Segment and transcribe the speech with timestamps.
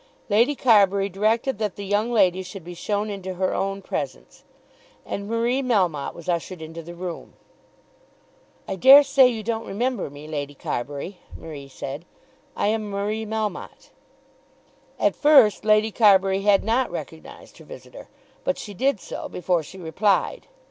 [0.29, 4.43] Lady Carbury directed that the young lady should be shown into her own presence,
[5.05, 7.33] and Marie Melmotte was ushered into the room.
[8.67, 12.05] "I dare say you don't remember me, Lady Carbury," Marie said.
[12.55, 13.91] "I am Marie Melmotte."
[14.99, 18.07] At first Lady Carbury had not recognised her visitor;
[18.43, 20.47] but she did so before she replied.